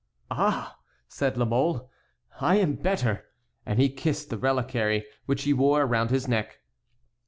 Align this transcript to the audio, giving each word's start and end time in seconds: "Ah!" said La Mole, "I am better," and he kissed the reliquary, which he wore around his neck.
"Ah!" 0.31 0.79
said 1.07 1.37
La 1.37 1.45
Mole, 1.45 1.87
"I 2.39 2.55
am 2.55 2.73
better," 2.73 3.25
and 3.67 3.77
he 3.79 3.87
kissed 3.87 4.31
the 4.31 4.37
reliquary, 4.39 5.05
which 5.27 5.43
he 5.43 5.53
wore 5.53 5.83
around 5.83 6.09
his 6.09 6.27
neck. 6.27 6.57